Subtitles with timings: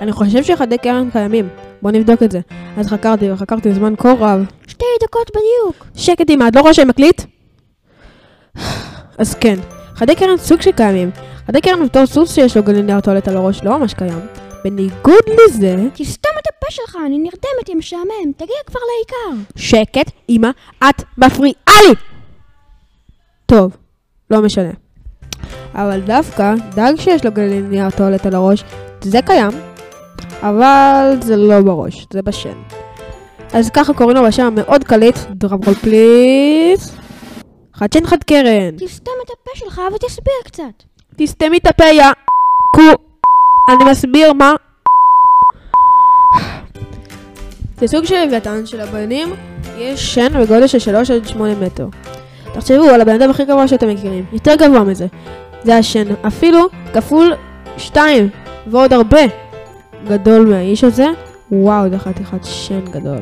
[0.00, 1.48] אני חושב שחדי קרן קיימים.
[1.82, 2.40] בוא נבדוק את זה.
[2.76, 4.44] אז חקרתי וחקרתי זמן כה רב.
[4.66, 5.86] שתי דקות בדיוק.
[5.94, 7.22] שקט אמא, את לא רואה שאני מקליט?
[9.18, 9.56] אז כן,
[9.94, 11.10] חדי קרן סוג שקיימים.
[11.46, 14.20] חדי קרן בתור סוס שיש לו גלינר טואלט על הראש לא ממש קיים.
[14.64, 15.76] בניגוד לזה...
[15.94, 18.32] תסתום את הפה שלך, אני נרדמת, יא משעמם.
[18.36, 19.42] תגיע כבר לעיקר.
[19.56, 21.94] שקט, אמא, את מפריעה לי!
[23.46, 23.76] טוב,
[24.30, 24.70] לא משנה.
[25.74, 28.64] אבל דווקא דג שיש לו גלינר טואלט על הראש,
[29.00, 29.50] זה קיים,
[30.42, 32.58] אבל זה לא בראש, זה בשן.
[33.52, 36.96] אז ככה קוראים לו בשם המאוד קליט, דרמרול פליז.
[37.74, 38.76] חד שן חד קרן.
[38.76, 40.82] תסתום את הפה שלך ותסביר קצת.
[41.16, 42.04] תסתמי את הפה, יא
[42.74, 42.82] קו.
[43.68, 44.54] אני מסביר מה...
[47.80, 49.34] זה סוג של לוויתן שלבנים
[49.78, 51.88] יש שן בגודל של 3 עד 8 מטר.
[52.54, 55.06] תחשבו על הבן אדם הכי גבוה שאתם מכירים, יותר גבוה מזה.
[55.64, 57.34] זה השן, אפילו כפול
[57.76, 58.28] 2
[58.66, 59.20] ועוד הרבה
[60.08, 61.06] גדול מהאיש הזה.
[61.52, 63.18] וואו, זה חתיכת שן גדול.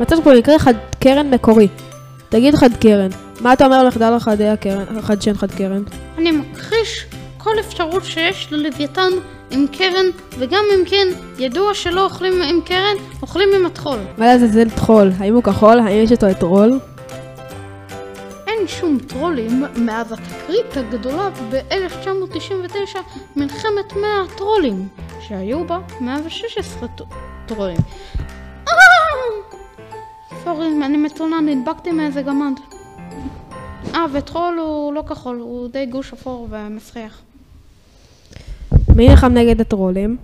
[0.00, 1.68] מצאת פה מקרה חד קרן מקורי.
[2.28, 3.08] תגיד חד קרן,
[3.40, 5.82] מה אתה אומר על מחדל החדי הקרן, חד שן חד קרן?
[6.18, 7.06] אני מכחיש
[7.38, 9.10] כל אפשרות שיש ללוויתן
[9.50, 10.06] עם קרן,
[10.38, 13.98] וגם אם כן, ידוע שלא אוכלים עם קרן, אוכלים עם הטחול.
[14.18, 15.12] מה לעזאזל טחול?
[15.18, 15.78] האם הוא כחול?
[15.78, 16.78] האם יש איתו את רול?
[18.46, 22.98] אין שום טרולים מאז התקרית הגדולה ב-1999,
[23.36, 24.88] מלחמת 100 הטרולים,
[25.28, 27.02] שהיו בה 116 ט-
[27.46, 27.76] טרולים.
[30.44, 32.52] סורי, אני מצונן, נדבקתי מאיזה גמד.
[33.94, 37.20] אה, וטרול הוא לא כחול, הוא די גוש אפור ומסריח.
[38.96, 40.16] מי נלחם נגד הטרולים?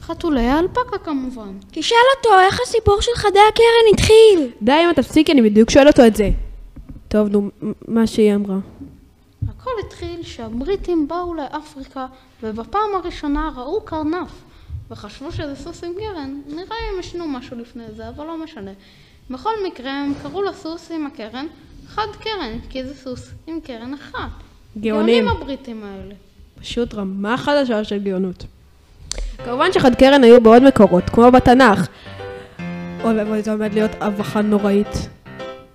[0.00, 1.52] חתולי האלפקה כמובן.
[1.70, 4.50] תשאל אותו איך הסיפור של חדי הקרן התחיל.
[4.62, 6.30] די אם תפסיקי, אני בדיוק שואל אותו את זה.
[7.08, 7.50] טוב, נו,
[7.88, 8.56] מה שהיא אמרה.
[9.64, 12.06] הכל התחיל שהבריטים באו לאפריקה
[12.42, 14.28] ובפעם הראשונה ראו קרנף
[14.90, 16.40] וחשבו שזה סוס עם קרן.
[16.46, 18.70] נראה אם ישנו משהו לפני זה, אבל לא משנה.
[19.30, 21.46] בכל מקרה הם קראו לסוס עם הקרן
[21.86, 24.30] חד קרן, כי זה סוס עם קרן אחת.
[24.80, 25.28] גאונים.
[25.28, 26.14] הבריטים האלה.
[26.60, 28.44] פשוט רמה חדשה של גאונות.
[29.44, 31.88] כמובן שחד קרן היו בעוד מקורות, כמו בתנ"ך.
[33.04, 35.08] אוי ואבוי, זה עומד להיות הבכה נוראית.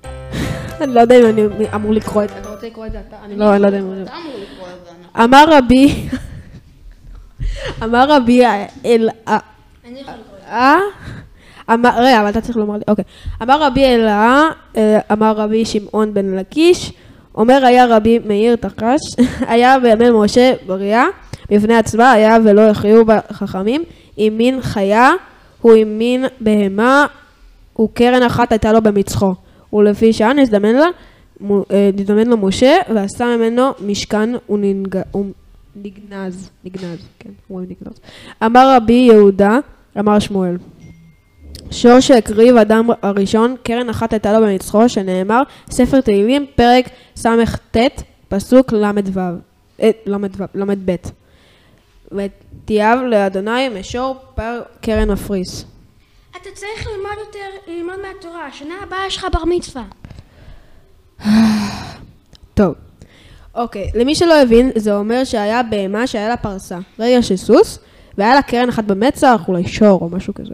[0.82, 2.49] אני לא יודע אם אני אמור לקרוא את זה.
[2.60, 3.16] רוצה לקרוא את זה אתה?
[3.26, 4.04] אני לא אני לא יודע אם...
[4.04, 5.24] אתה אמור לקרוא את זה.
[5.24, 6.08] אמר רבי...
[7.84, 8.46] אמר רבי
[8.86, 9.10] אל...
[10.48, 10.80] אה?
[11.74, 13.04] אמר, רגע, אבל אתה צריך לומר לי, אוקיי.
[13.42, 14.44] אמר רבי אלאה,
[14.78, 16.92] אה, אמר רבי שמעון בן לקיש,
[17.36, 19.00] אומר היה רבי מאיר תחש,
[19.52, 21.06] היה בימי משה בריאה,
[21.52, 23.84] בפני עצמה היה ולא יחיו חכמים,
[24.18, 25.12] אם מין חיה,
[25.62, 27.06] הוא עם מין בהמה,
[27.82, 29.34] וקרן אחת הייתה לו במצחו.
[29.74, 30.88] ולפי שעה נזדמן לה,
[31.72, 38.00] אה, נזדמן לו משה, ועשה ממנו משכן ונגנז, נגנז, כן, אומרים נגנז.
[38.46, 39.60] אמר רבי יהודה,
[40.00, 40.58] אמר שמואל.
[41.72, 45.42] שור שהקריב אדם הראשון, קרן אחת הייתה לו במצחו, שנאמר,
[45.72, 49.20] ספר תהילים, פרק סט, פסוק ל"ו,
[49.82, 50.18] אה, ל"ו,
[50.56, 50.96] ל"ב.
[52.12, 55.66] ותיאב לאדוני משור פר קרן מפריס.
[56.32, 58.52] אתה צריך ללמוד יותר, ללמוד מהתורה.
[58.52, 59.84] שנה הבאה יש לך בר מצווה.
[62.60, 62.76] טוב.
[63.56, 67.80] אוקיי, למי שלא הבין, זה אומר שהיה בהמה שהיה לה פרסה, רגע של סוס,
[68.18, 70.54] והיה לה קרן אחת במצח, אולי שור או משהו כזה.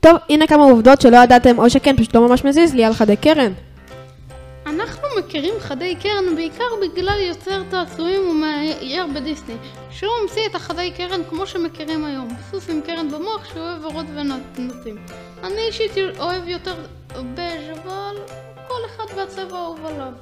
[0.00, 3.16] טוב, הנה כמה עובדות שלא ידעתם, או שכן, פשוט לא ממש מזיז לי על חדי
[3.16, 3.52] קרן.
[4.66, 9.54] אנחנו מכירים חדי קרן בעיקר בגלל יוצר תעצועים ומאייר בדיסני,
[9.90, 14.96] שהוא המציא את החדי קרן כמו שמכירים היום, סוס עם קרן במוח שאוהב ורוד ונוצים.
[15.44, 16.74] אני אישית אוהב יותר
[17.12, 18.16] בז' אבל
[18.80, 20.12] כל אחד והצבע האהוב עליו.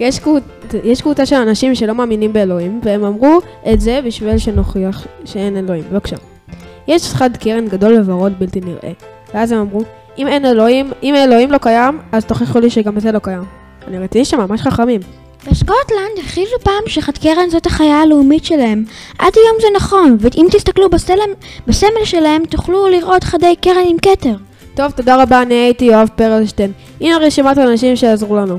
[0.00, 0.42] יש, קבוצ...
[0.84, 3.38] יש קבוצה של אנשים שלא מאמינים באלוהים, והם אמרו
[3.72, 5.84] את זה בשביל שנוכיח שאין אלוהים.
[5.90, 6.16] בבקשה.
[6.88, 8.92] יש חד קרן גדול וורוד בלתי נראה.
[9.34, 9.80] ואז הם אמרו,
[10.18, 13.42] אם אין אלוהים, אם אלוהים לא קיים, אז תוכיחו לי שגם זה לא קיים.
[13.88, 15.00] אני ראיתי שם ממש חכמים.
[15.50, 18.84] בסקוטלנד הכריזו פעם שחד קרן זאת החיה הלאומית שלהם.
[19.18, 21.30] עד היום זה נכון, ואם תסתכלו בסלם,
[21.66, 24.34] בסמל שלהם תוכלו לראות חדי קרן עם כתר.
[24.74, 26.72] טוב, תודה רבה, אני הייתי יואב פרלשטיין.
[27.00, 28.58] הנה רשימת האנשים שיעזרו לנו.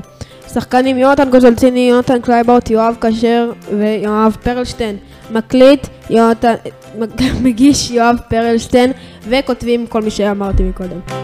[0.52, 4.96] שחקנים יונתן גוזלציני, יונתן קלייבאוט, יואב כשר ויואב פרלשטיין.
[5.30, 6.54] מקליט, יונתן,
[7.44, 8.92] מגיש יואב פרלשטיין,
[9.28, 11.23] וכותבים כל מי שאמרתי מקודם.